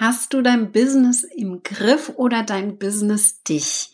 [0.00, 3.90] Hast du dein Business im Griff oder dein Business dich?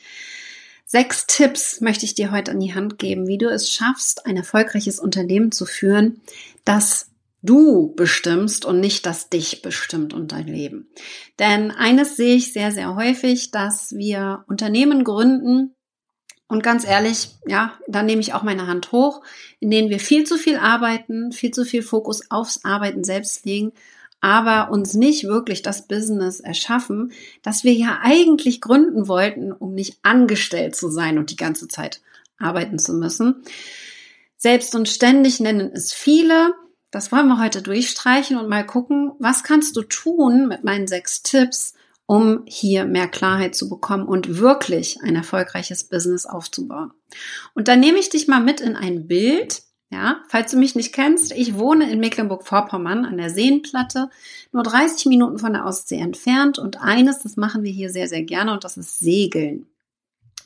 [0.84, 4.36] Sechs Tipps möchte ich dir heute an die Hand geben, wie du es schaffst, ein
[4.36, 6.20] erfolgreiches Unternehmen zu führen,
[6.64, 7.10] das
[7.42, 10.88] du bestimmst und nicht das dich bestimmt und dein Leben.
[11.40, 15.72] Denn eines sehe ich sehr, sehr häufig, dass wir Unternehmen gründen,
[16.48, 19.22] und ganz ehrlich, ja, da nehme ich auch meine Hand hoch,
[19.58, 23.72] in denen wir viel zu viel arbeiten, viel zu viel Fokus aufs Arbeiten selbst legen
[24.20, 27.12] aber uns nicht wirklich das Business erschaffen,
[27.42, 32.00] das wir ja eigentlich gründen wollten, um nicht angestellt zu sein und die ganze Zeit
[32.38, 33.42] arbeiten zu müssen.
[34.36, 36.54] Selbst und ständig nennen es viele.
[36.90, 41.22] Das wollen wir heute durchstreichen und mal gucken, was kannst du tun mit meinen sechs
[41.22, 41.74] Tipps,
[42.06, 46.92] um hier mehr Klarheit zu bekommen und wirklich ein erfolgreiches Business aufzubauen.
[47.54, 50.92] Und dann nehme ich dich mal mit in ein Bild, ja, falls du mich nicht
[50.92, 54.10] kennst, ich wohne in Mecklenburg-Vorpommern an der Seenplatte,
[54.50, 58.22] nur 30 Minuten von der Ostsee entfernt und eines, das machen wir hier sehr, sehr
[58.22, 59.66] gerne und das ist Segeln.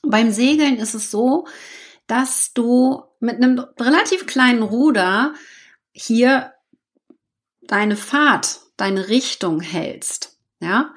[0.03, 1.47] Beim Segeln ist es so,
[2.07, 5.35] dass du mit einem relativ kleinen Ruder
[5.93, 6.53] hier
[7.63, 10.93] deine Fahrt, deine Richtung hältst, ja,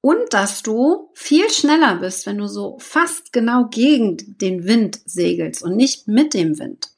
[0.00, 5.62] und dass du viel schneller bist, wenn du so fast genau gegen den Wind segelst
[5.62, 6.95] und nicht mit dem Wind.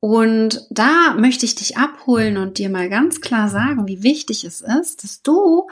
[0.00, 4.60] Und da möchte ich dich abholen und dir mal ganz klar sagen, wie wichtig es
[4.60, 5.68] ist, dass du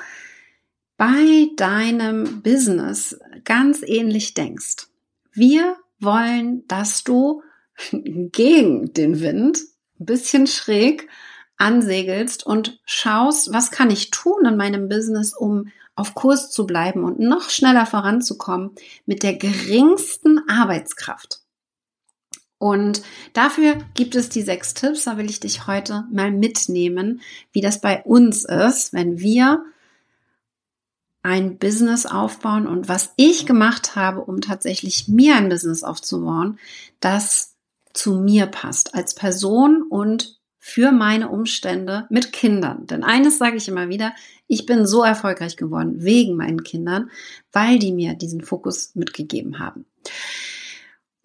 [0.97, 4.89] bei deinem Business ganz ähnlich denkst.
[5.33, 7.43] Wir wollen, dass du
[7.93, 9.59] gegen den Wind
[10.01, 11.09] ein bisschen schräg
[11.59, 17.05] ansegelst und schaust, was kann ich tun in meinem Business, um auf Kurs zu bleiben
[17.05, 18.73] und noch schneller voranzukommen
[19.07, 21.46] mit der geringsten Arbeitskraft.
[22.59, 25.05] Und dafür gibt es die sechs Tipps.
[25.05, 27.21] Da will ich dich heute mal mitnehmen,
[27.53, 29.65] wie das bei uns ist, wenn wir
[31.23, 36.59] ein Business aufbauen und was ich gemacht habe, um tatsächlich mir ein Business aufzubauen,
[37.01, 37.57] das
[37.93, 42.87] zu mir passt als Person und für meine Umstände mit Kindern.
[42.87, 44.13] Denn eines sage ich immer wieder,
[44.47, 47.11] ich bin so erfolgreich geworden wegen meinen Kindern,
[47.53, 49.85] weil die mir diesen Fokus mitgegeben haben.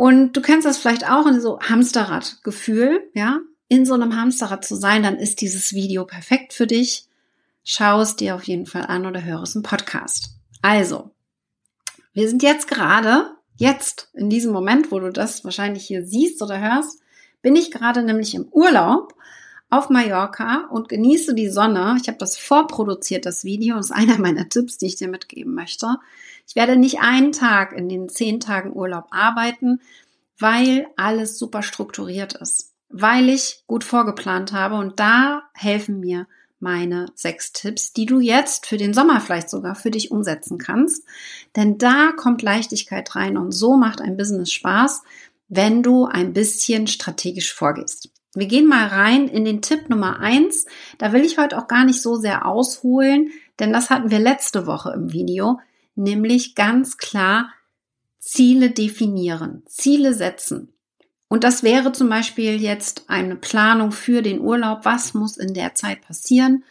[0.02, 3.38] Und du kennst das vielleicht auch in so Hamsterrad-Gefühl, ja?
[3.68, 7.06] In so einem Hamsterrad zu sein, dann ist dieses Video perfekt für dich.
[7.64, 10.32] Schau es dir auf jeden Fall an oder höre es im Podcast.
[10.64, 11.12] Also,
[12.14, 16.60] wir sind jetzt gerade, jetzt in diesem Moment, wo du das wahrscheinlich hier siehst oder
[16.60, 17.00] hörst,
[17.44, 19.14] bin ich gerade nämlich im Urlaub
[19.70, 21.96] auf Mallorca und genieße die Sonne.
[22.02, 23.76] Ich habe das vorproduziert, das Video.
[23.76, 25.98] Das ist einer meiner Tipps, die ich dir mitgeben möchte.
[26.48, 29.82] Ich werde nicht einen Tag in den zehn Tagen Urlaub arbeiten,
[30.38, 36.28] weil alles super strukturiert ist, weil ich gut vorgeplant habe und da helfen mir
[36.62, 41.04] meine sechs Tipps, die du jetzt für den Sommer vielleicht sogar für dich umsetzen kannst.
[41.56, 45.02] Denn da kommt Leichtigkeit rein und so macht ein Business Spaß,
[45.50, 48.10] wenn du ein bisschen strategisch vorgehst.
[48.34, 50.66] Wir gehen mal rein in den Tipp Nummer eins.
[50.98, 54.66] Da will ich heute auch gar nicht so sehr ausholen, denn das hatten wir letzte
[54.68, 55.60] Woche im Video
[55.96, 57.52] nämlich ganz klar
[58.20, 60.74] Ziele definieren, Ziele setzen.
[61.28, 64.82] Und das wäre zum Beispiel jetzt eine Planung für den Urlaub.
[64.84, 66.66] Was muss in der Zeit passieren,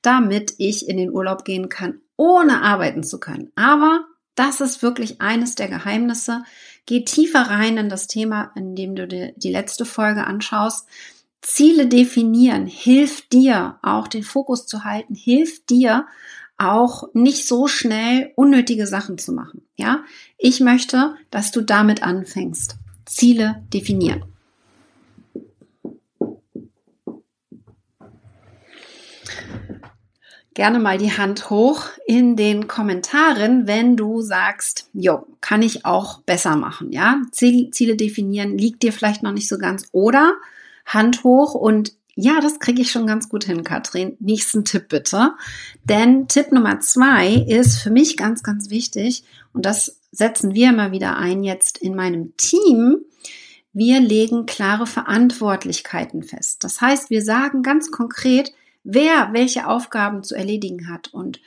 [0.00, 3.52] damit ich in den Urlaub gehen kann, ohne arbeiten zu können?
[3.56, 6.44] Aber das ist wirklich eines der Geheimnisse.
[6.86, 10.88] Geh tiefer rein in das Thema, indem du dir die letzte Folge anschaust.
[11.42, 16.06] Ziele definieren hilft dir auch den Fokus zu halten, hilft dir
[16.58, 19.62] auch nicht so schnell unnötige Sachen zu machen.
[19.76, 20.04] Ja,
[20.38, 22.76] ich möchte, dass du damit anfängst.
[23.04, 24.24] Ziele definieren.
[30.54, 36.22] Gerne mal die Hand hoch in den Kommentaren, wenn du sagst, jo, kann ich auch
[36.22, 37.20] besser machen, ja?
[37.30, 40.32] Ziele definieren liegt dir vielleicht noch nicht so ganz oder
[40.86, 44.16] Hand hoch und ja, das kriege ich schon ganz gut hin, Katrin.
[44.20, 45.34] Nächsten Tipp bitte.
[45.84, 50.92] Denn Tipp Nummer zwei ist für mich ganz, ganz wichtig und das setzen wir immer
[50.92, 53.04] wieder ein jetzt in meinem Team.
[53.74, 56.64] Wir legen klare Verantwortlichkeiten fest.
[56.64, 58.50] Das heißt, wir sagen ganz konkret,
[58.82, 61.38] wer welche Aufgaben zu erledigen hat und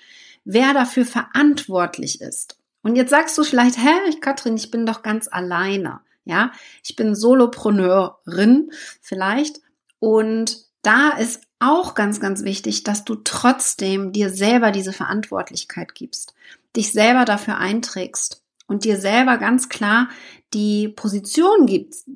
[0.46, 2.60] wer dafür verantwortlich ist.
[2.84, 6.02] Und jetzt sagst du vielleicht, hä, Katrin, ich bin doch ganz alleine.
[6.26, 6.52] Ja,
[6.84, 8.72] ich bin Solopreneurin
[9.02, 9.62] vielleicht
[10.00, 16.34] und da ist auch ganz, ganz wichtig, dass du trotzdem dir selber diese Verantwortlichkeit gibst,
[16.76, 20.10] dich selber dafür einträgst und dir selber ganz klar
[20.54, 22.08] die Position gibst,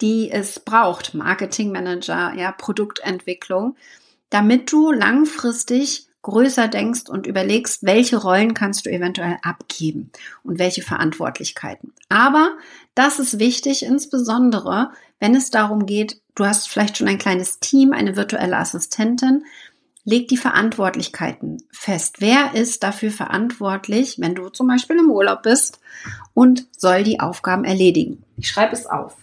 [0.00, 3.76] die es braucht, Marketingmanager, ja, Produktentwicklung,
[4.30, 10.10] damit du langfristig größer denkst und überlegst, welche Rollen kannst du eventuell abgeben
[10.42, 11.92] und welche Verantwortlichkeiten.
[12.08, 12.56] Aber
[12.94, 17.92] das ist wichtig, insbesondere wenn es darum geht, du hast vielleicht schon ein kleines Team,
[17.92, 19.44] eine virtuelle Assistentin,
[20.04, 22.20] leg die Verantwortlichkeiten fest.
[22.20, 25.80] Wer ist dafür verantwortlich, wenn du zum Beispiel im Urlaub bist
[26.32, 28.22] und soll die Aufgaben erledigen?
[28.36, 29.16] Ich schreibe es auf.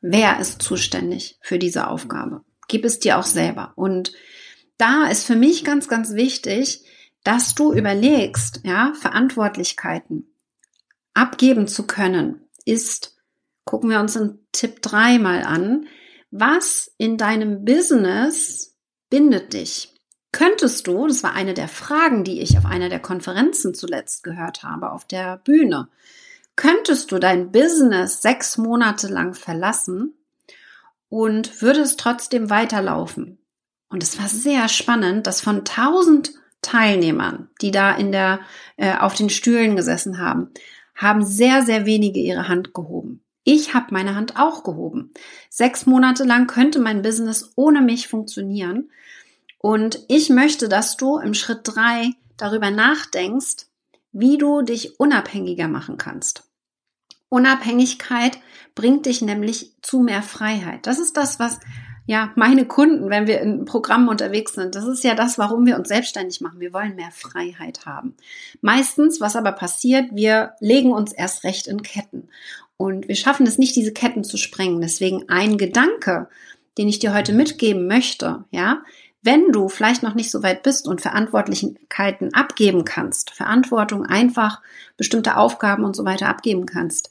[0.00, 2.42] Wer ist zuständig für diese Aufgabe?
[2.66, 3.72] Gib es dir auch selber.
[3.76, 4.12] Und
[4.76, 6.84] da ist für mich ganz, ganz wichtig,
[7.24, 10.28] dass du überlegst, ja, Verantwortlichkeiten
[11.14, 13.16] abgeben zu können, ist,
[13.64, 15.86] gucken wir uns in Tipp 3 mal an,
[16.30, 18.76] was in deinem Business
[19.10, 19.94] bindet dich?
[20.32, 24.62] Könntest du, das war eine der Fragen, die ich auf einer der Konferenzen zuletzt gehört
[24.62, 25.88] habe, auf der Bühne,
[26.56, 30.14] könntest du dein Business sechs Monate lang verlassen
[31.10, 33.38] und würde es trotzdem weiterlaufen?
[33.90, 38.40] Und es war sehr spannend, dass von tausend Teilnehmern, die da in der,
[38.76, 40.50] äh, auf den Stühlen gesessen haben,
[40.94, 43.22] haben sehr, sehr wenige ihre Hand gehoben.
[43.44, 45.12] Ich habe meine Hand auch gehoben.
[45.50, 48.90] Sechs Monate lang könnte mein Business ohne mich funktionieren.
[49.58, 53.66] Und ich möchte, dass du im Schritt drei darüber nachdenkst,
[54.12, 56.44] wie du dich unabhängiger machen kannst.
[57.28, 58.38] Unabhängigkeit
[58.74, 60.86] bringt dich nämlich zu mehr Freiheit.
[60.86, 61.58] Das ist das, was
[62.12, 65.78] ja, meine Kunden, wenn wir in Programmen unterwegs sind, das ist ja das, warum wir
[65.78, 66.60] uns selbstständig machen.
[66.60, 68.14] Wir wollen mehr Freiheit haben.
[68.60, 72.28] Meistens, was aber passiert, wir legen uns erst recht in Ketten.
[72.76, 74.82] Und wir schaffen es nicht, diese Ketten zu sprengen.
[74.82, 76.28] Deswegen ein Gedanke,
[76.76, 78.82] den ich dir heute mitgeben möchte, ja,
[79.22, 84.60] wenn du vielleicht noch nicht so weit bist und Verantwortlichkeiten abgeben kannst, Verantwortung einfach
[84.98, 87.10] bestimmte Aufgaben und so weiter abgeben kannst,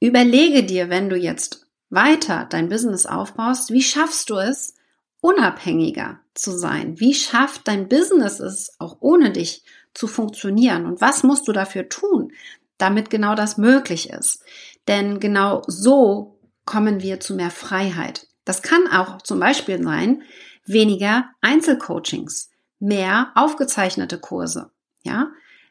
[0.00, 1.63] überlege dir, wenn du jetzt
[1.94, 4.74] weiter dein Business aufbaust, wie schaffst du es,
[5.20, 7.00] unabhängiger zu sein?
[7.00, 9.64] Wie schafft dein Business es, auch ohne dich
[9.94, 10.84] zu funktionieren?
[10.86, 12.32] Und was musst du dafür tun,
[12.76, 14.42] damit genau das möglich ist?
[14.86, 18.26] Denn genau so kommen wir zu mehr Freiheit.
[18.44, 20.22] Das kann auch zum Beispiel sein,
[20.66, 24.70] weniger Einzelcoachings, mehr aufgezeichnete Kurse.
[25.02, 25.30] Ja,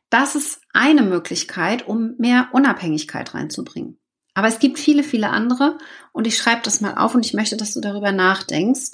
[0.10, 3.98] das ist eine Möglichkeit, um mehr Unabhängigkeit reinzubringen.
[4.34, 5.78] Aber es gibt viele, viele andere
[6.12, 8.92] und ich schreibe das mal auf und ich möchte, dass du darüber nachdenkst.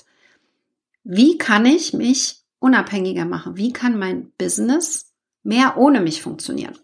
[1.03, 3.55] Wie kann ich mich unabhängiger machen?
[3.55, 5.13] Wie kann mein Business
[5.43, 6.77] mehr ohne mich funktionieren?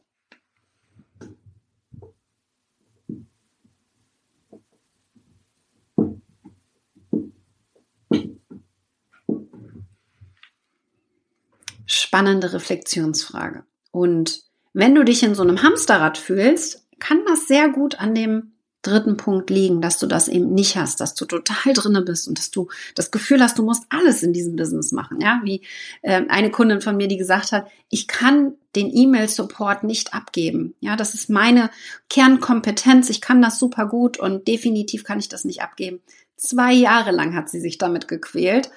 [11.86, 13.66] Spannende Reflexionsfrage.
[13.92, 14.44] Und
[14.74, 19.18] wenn du dich in so einem Hamsterrad fühlst, kann das sehr gut an dem dritten
[19.18, 22.52] Punkt liegen, dass du das eben nicht hast, dass du total drinne bist und dass
[22.52, 25.20] du das Gefühl hast, du musst alles in diesem Business machen.
[25.22, 25.62] Ja, wie
[26.04, 30.76] äh, eine Kundin von mir, die gesagt hat, ich kann den E-Mail-Support nicht abgeben.
[30.80, 31.72] Ja, das ist meine
[32.10, 33.10] Kernkompetenz.
[33.10, 36.02] Ich kann das super gut und definitiv kann ich das nicht abgeben.
[36.38, 38.70] Zwei Jahre lang hat sie sich damit gequält,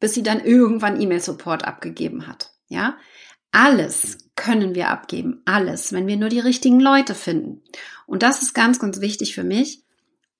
[0.00, 2.52] bis sie dann irgendwann E-Mail-Support abgegeben hat.
[2.68, 2.96] Ja,
[3.50, 7.62] alles können wir abgeben, alles, wenn wir nur die richtigen Leute finden.
[8.06, 9.82] Und das ist ganz, ganz wichtig für mich.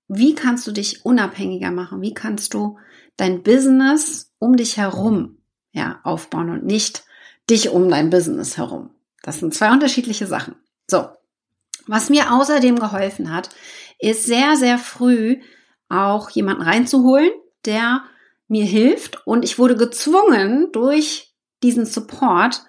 [0.08, 2.02] Wie kannst du dich unabhängiger machen?
[2.02, 2.78] Wie kannst du
[3.17, 5.38] dein Business um dich herum
[5.72, 7.05] ja, aufbauen und nicht
[7.48, 8.90] dich um dein Business herum?
[9.22, 10.56] Das sind zwei unterschiedliche Sachen.
[10.88, 11.08] So.
[11.86, 13.50] Was mir außerdem geholfen hat,
[13.98, 15.40] ist sehr, sehr früh
[15.88, 17.31] auch jemanden reinzuholen,
[17.64, 18.02] der
[18.48, 19.26] mir hilft.
[19.26, 22.62] Und ich wurde gezwungen, durch diesen Support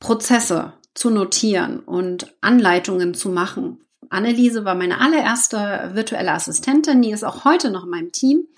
[0.00, 3.84] Prozesse zu notieren und Anleitungen zu machen.
[4.08, 8.48] Anneliese war meine allererste virtuelle Assistentin, die ist auch heute noch in meinem Team.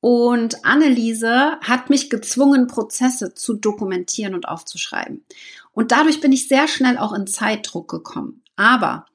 [0.00, 5.24] Und Anneliese hat mich gezwungen, Prozesse zu dokumentieren und aufzuschreiben.
[5.70, 8.42] Und dadurch bin ich sehr schnell auch in Zeitdruck gekommen.
[8.56, 9.06] Aber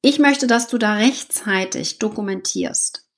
[0.00, 3.08] ich möchte, dass du da rechtzeitig dokumentierst.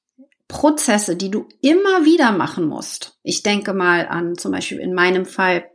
[0.49, 3.19] Prozesse, die du immer wieder machen musst.
[3.23, 5.67] Ich denke mal an zum Beispiel in meinem Fall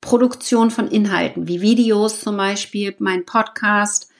[0.00, 4.10] Produktion von Inhalten, wie Videos zum Beispiel, mein Podcast,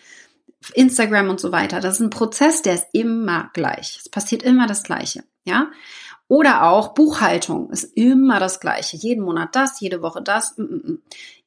[0.74, 1.80] Instagram und so weiter.
[1.80, 3.98] Das ist ein Prozess, der ist immer gleich.
[3.98, 5.70] Es passiert immer das Gleiche, ja.
[6.28, 8.96] Oder auch Buchhaltung ist immer das Gleiche.
[8.96, 10.56] Jeden Monat das, jede Woche das.
[10.56, 11.02] Mm, mm, mm.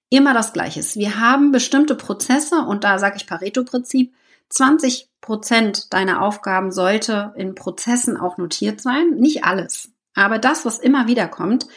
[0.10, 0.84] Immer das Gleiche.
[0.96, 4.14] Wir haben bestimmte Prozesse und da sage ich Pareto-Prinzip.
[4.50, 9.12] 20 Prozent deiner Aufgaben sollte in Prozessen auch notiert sein.
[9.16, 9.94] Nicht alles.
[10.16, 11.68] Aber das, was immer wieder kommt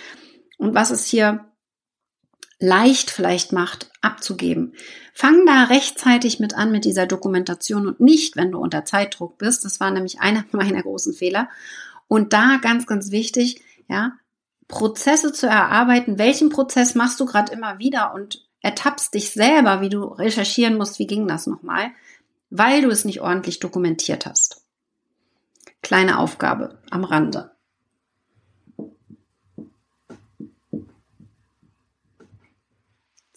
[0.59, 1.47] und was ist hier
[2.59, 4.75] leicht vielleicht macht, abzugeben.
[5.13, 9.65] Fang da rechtzeitig mit an mit dieser Dokumentation und nicht, wenn du unter Zeitdruck bist.
[9.65, 11.49] Das war nämlich einer meiner großen Fehler.
[12.09, 14.13] Und da ganz, ganz wichtig, ja,
[14.69, 16.19] Prozesse zu erarbeiten.
[16.19, 20.99] Welchen Prozess machst du gerade immer wieder und ertappst dich selber, wie du recherchieren musst,
[20.99, 21.91] wie ging das nochmal,
[22.51, 24.65] weil du es nicht ordentlich dokumentiert hast.
[25.83, 27.56] Kleine Aufgabe am Rande.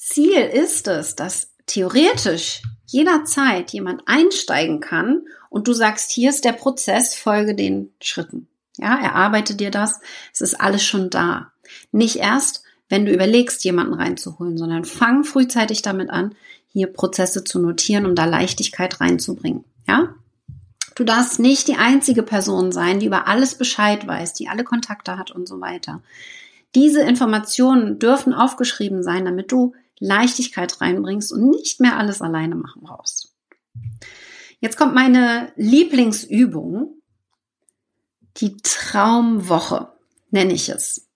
[0.09, 6.53] Ziel ist es, dass theoretisch jederzeit jemand einsteigen kann und du sagst, hier ist der
[6.53, 8.47] Prozess, folge den Schritten.
[8.77, 9.99] Ja, erarbeite dir das.
[10.33, 11.51] Es ist alles schon da.
[11.91, 16.33] Nicht erst, wenn du überlegst, jemanden reinzuholen, sondern fang frühzeitig damit an,
[16.67, 19.63] hier Prozesse zu notieren, um da Leichtigkeit reinzubringen.
[19.87, 20.15] Ja?
[20.95, 25.19] Du darfst nicht die einzige Person sein, die über alles Bescheid weiß, die alle Kontakte
[25.19, 26.01] hat und so weiter.
[26.75, 32.81] Diese Informationen dürfen aufgeschrieben sein, damit du Leichtigkeit reinbringst und nicht mehr alles alleine machen
[32.83, 33.33] brauchst.
[34.59, 37.01] Jetzt kommt meine Lieblingsübung,
[38.37, 39.91] die Traumwoche,
[40.31, 41.07] nenne ich es.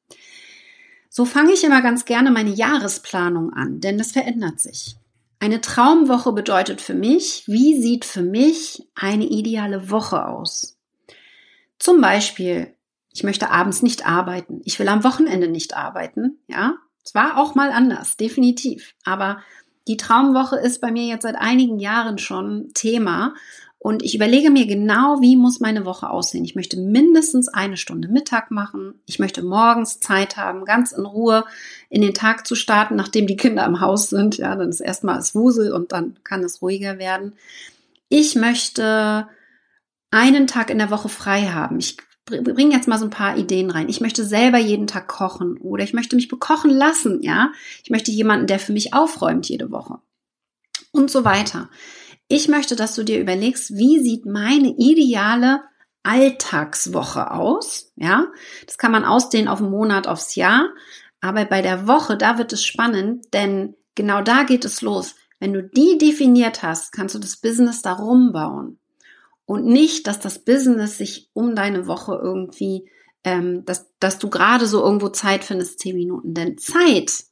[1.09, 4.97] So fange ich immer ganz gerne meine Jahresplanung an, denn das verändert sich.
[5.39, 10.77] Eine Traumwoche bedeutet für mich, wie sieht für mich eine ideale Woche aus?
[11.77, 12.73] Zum Beispiel,
[13.11, 14.61] ich möchte abends nicht arbeiten.
[14.63, 16.39] Ich will am Wochenende nicht arbeiten.
[16.47, 18.95] Ja, es war auch mal anders, definitiv.
[19.03, 19.41] Aber
[19.87, 23.33] die Traumwoche ist bei mir jetzt seit einigen Jahren schon Thema
[23.83, 26.45] und ich überlege mir genau, wie muss meine Woche aussehen.
[26.45, 28.93] Ich möchte mindestens eine Stunde Mittag machen.
[29.05, 31.43] Ich möchte morgens Zeit haben, ganz in Ruhe
[31.89, 34.37] in den Tag zu starten, nachdem die Kinder im Haus sind.
[34.37, 37.33] Ja, dann ist erstmal es Wusel und dann kann es ruhiger werden.
[38.07, 39.27] Ich möchte
[40.11, 41.77] einen Tag in der Woche frei haben.
[41.77, 43.89] Ich bringe jetzt mal so ein paar Ideen rein.
[43.89, 47.21] Ich möchte selber jeden Tag kochen oder ich möchte mich bekochen lassen.
[47.21, 47.51] Ja,
[47.83, 49.99] ich möchte jemanden, der für mich aufräumt jede Woche
[50.91, 51.69] und so weiter.
[52.29, 55.61] Ich möchte, dass du dir überlegst, wie sieht meine ideale
[56.03, 57.91] Alltagswoche aus?
[57.95, 58.27] Ja,
[58.65, 60.69] das kann man ausdehnen auf einen Monat, aufs Jahr.
[61.21, 65.15] Aber bei der Woche, da wird es spannend, denn genau da geht es los.
[65.39, 68.79] Wenn du die definiert hast, kannst du das Business darum bauen.
[69.45, 72.89] Und nicht, dass das Business sich um deine Woche irgendwie,
[73.23, 76.33] ähm, dass, dass du gerade so irgendwo Zeit findest, zehn Minuten.
[76.33, 77.25] Denn Zeit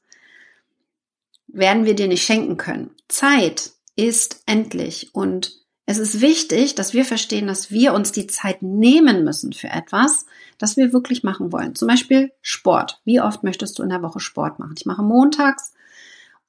[1.47, 2.91] werden wir dir nicht schenken können.
[3.07, 8.61] Zeit ist endlich und es ist wichtig, dass wir verstehen, dass wir uns die Zeit
[8.61, 10.25] nehmen müssen für etwas,
[10.57, 11.75] das wir wirklich machen wollen.
[11.75, 13.01] Zum Beispiel Sport.
[13.03, 14.75] Wie oft möchtest du in der Woche Sport machen?
[14.77, 15.73] Ich mache montags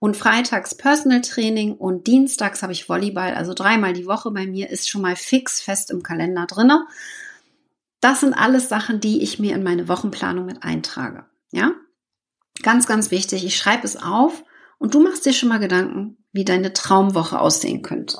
[0.02, 3.34] und freitags Personal Training und dienstags habe ich Volleyball.
[3.34, 6.88] Also dreimal die Woche bei mir ist schon mal fix fest im Kalender drinne.
[8.00, 11.24] Das sind alles Sachen, die ich mir in meine Wochenplanung mit eintrage.
[11.52, 11.70] Ja?
[12.64, 13.44] Ganz, ganz wichtig.
[13.44, 14.42] Ich schreibe es auf
[14.78, 18.18] und du machst dir schon mal Gedanken, wie deine Traumwoche aussehen könnte.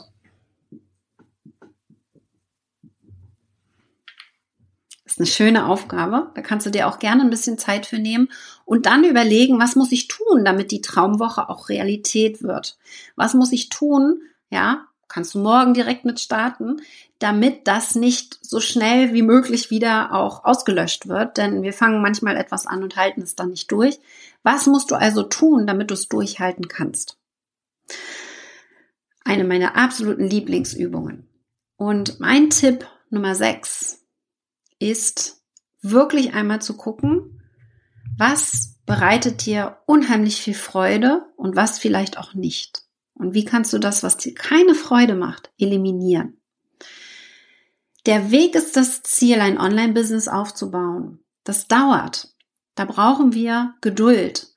[5.12, 6.31] Das ist eine schöne Aufgabe.
[6.35, 8.31] Da kannst du dir auch gerne ein bisschen Zeit für nehmen
[8.64, 12.78] und dann überlegen, was muss ich tun, damit die Traumwoche auch Realität wird?
[13.14, 14.23] Was muss ich tun?
[14.49, 16.81] Ja, kannst du morgen direkt mit starten,
[17.19, 22.38] damit das nicht so schnell wie möglich wieder auch ausgelöscht wird, denn wir fangen manchmal
[22.38, 23.99] etwas an und halten es dann nicht durch.
[24.42, 27.19] Was musst du also tun, damit du es durchhalten kannst?
[29.25, 31.28] Eine meiner absoluten Lieblingsübungen.
[31.76, 34.01] Und mein Tipp Nummer 6
[34.91, 35.43] ist
[35.81, 37.43] wirklich einmal zu gucken,
[38.19, 42.83] was bereitet dir unheimlich viel Freude und was vielleicht auch nicht.
[43.15, 46.39] Und wie kannst du das, was dir keine Freude macht, eliminieren?
[48.07, 51.21] Der Weg ist das Ziel, ein Online-Business aufzubauen.
[51.45, 52.35] Das dauert.
[52.75, 54.49] Da brauchen wir Geduld.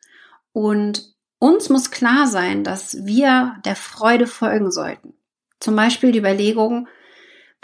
[0.52, 5.14] Und uns muss klar sein, dass wir der Freude folgen sollten.
[5.60, 6.88] Zum Beispiel die Überlegung,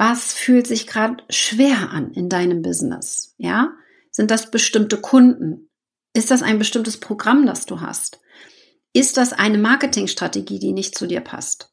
[0.01, 3.35] was fühlt sich gerade schwer an in deinem Business?
[3.37, 3.71] Ja?
[4.09, 5.69] Sind das bestimmte Kunden?
[6.15, 8.19] Ist das ein bestimmtes Programm, das du hast?
[8.93, 11.71] Ist das eine Marketingstrategie, die nicht zu dir passt?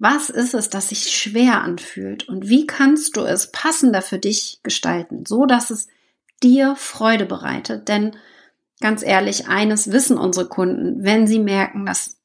[0.00, 2.28] Was ist es, das sich schwer anfühlt?
[2.28, 5.86] Und wie kannst du es passender für dich gestalten, so dass es
[6.42, 7.86] dir Freude bereitet?
[7.86, 8.16] Denn
[8.80, 12.18] ganz ehrlich, eines wissen unsere Kunden, wenn sie merken, das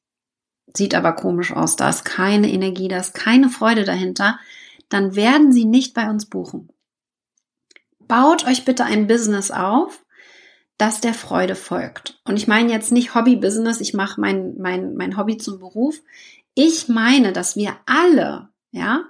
[0.76, 4.40] sieht aber komisch aus, da ist keine Energie, da ist keine Freude dahinter,
[4.88, 6.70] dann werden sie nicht bei uns buchen.
[8.00, 10.04] Baut euch bitte ein Business auf,
[10.78, 12.20] das der Freude folgt.
[12.24, 16.00] Und ich meine jetzt nicht Hobby-Business, ich mache mein, mein, mein Hobby zum Beruf.
[16.54, 19.04] Ich meine, dass wir alle, ja,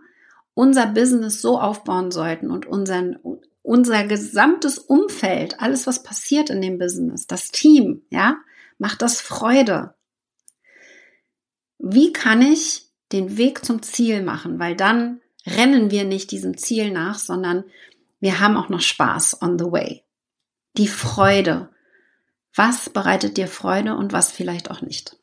[0.55, 3.19] unser Business so aufbauen sollten und unseren,
[3.63, 8.39] unser gesamtes Umfeld, alles was passiert in dem Business, das Team, ja,
[8.79, 9.95] macht das Freude.
[11.79, 14.59] wie kann ich den Weg zum Ziel machen?
[14.59, 15.21] Weil dann
[15.57, 17.65] rennen wir nicht diesem Ziel nach, sondern
[18.21, 20.05] wir haben auch noch Spaß on the way.
[20.77, 21.71] Die Freude.
[22.55, 25.17] Was bereitet dir Freude und was vielleicht auch nicht?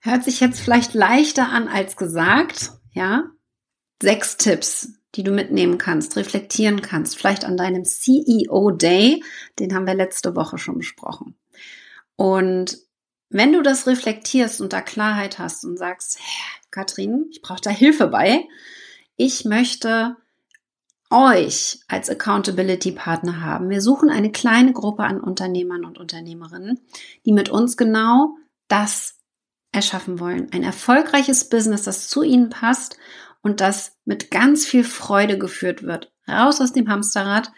[0.00, 3.30] Hört sich jetzt vielleicht leichter an als gesagt, ja?
[4.02, 9.22] Sechs Tipps, die du mitnehmen kannst, reflektieren kannst, vielleicht an deinem CEO Day,
[9.60, 11.36] den haben wir letzte Woche schon besprochen.
[12.16, 12.78] Und
[13.32, 16.18] wenn du das reflektierst und da Klarheit hast und sagst,
[16.70, 18.46] Katrin, ich brauche da Hilfe bei,
[19.16, 20.16] ich möchte
[21.10, 23.68] euch als Accountability Partner haben.
[23.68, 26.80] Wir suchen eine kleine Gruppe an Unternehmern und Unternehmerinnen,
[27.26, 28.36] die mit uns genau
[28.68, 29.18] das
[29.72, 30.50] erschaffen wollen.
[30.52, 32.96] Ein erfolgreiches Business, das zu ihnen passt
[33.42, 36.12] und das mit ganz viel Freude geführt wird.
[36.28, 37.52] Raus aus dem Hamsterrad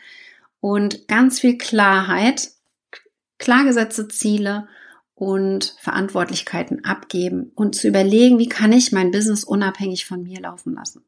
[0.60, 2.50] und ganz viel Klarheit,
[3.38, 4.68] klargesetzte Ziele
[5.14, 10.74] und Verantwortlichkeiten abgeben und zu überlegen, wie kann ich mein Business unabhängig von mir laufen
[10.74, 11.04] lassen.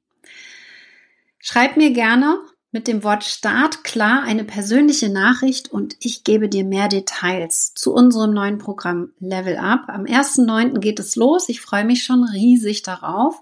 [1.38, 2.38] Schreib mir gerne
[2.72, 7.92] mit dem Wort Start klar eine persönliche Nachricht und ich gebe dir mehr Details zu
[7.92, 9.84] unserem neuen Programm Level Up.
[9.88, 10.78] Am 1.9.
[10.78, 11.48] geht es los.
[11.48, 13.40] Ich freue mich schon riesig darauf.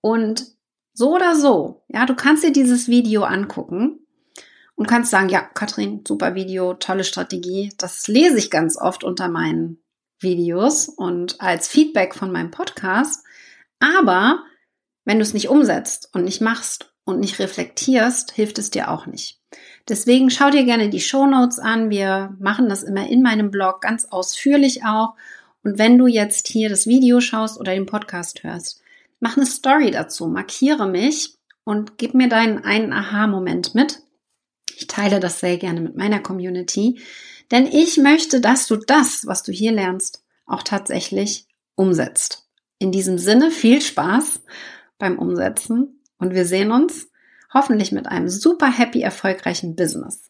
[0.00, 0.46] Und
[0.92, 4.00] so oder so, ja, du kannst dir dieses Video angucken
[4.78, 7.72] und kannst sagen, ja, Katrin, super Video, tolle Strategie.
[7.78, 9.82] Das lese ich ganz oft unter meinen
[10.20, 13.24] Videos und als Feedback von meinem Podcast.
[13.80, 14.44] Aber
[15.04, 19.06] wenn du es nicht umsetzt und nicht machst und nicht reflektierst, hilft es dir auch
[19.06, 19.40] nicht.
[19.88, 21.90] Deswegen schau dir gerne die Show Notes an.
[21.90, 25.14] Wir machen das immer in meinem Blog ganz ausführlich auch.
[25.64, 28.80] Und wenn du jetzt hier das Video schaust oder den Podcast hörst,
[29.18, 34.02] mach eine Story dazu, markiere mich und gib mir deinen einen Aha-Moment mit.
[34.76, 37.00] Ich teile das sehr gerne mit meiner Community,
[37.50, 42.46] denn ich möchte, dass du das, was du hier lernst, auch tatsächlich umsetzt.
[42.78, 44.40] In diesem Sinne viel Spaß
[44.98, 47.08] beim Umsetzen und wir sehen uns
[47.52, 50.27] hoffentlich mit einem super happy, erfolgreichen Business.